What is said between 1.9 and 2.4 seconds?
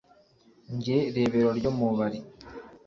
bali